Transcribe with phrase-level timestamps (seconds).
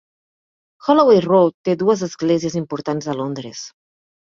[0.87, 3.65] Holloway Road té dues esglésies importants de Londres.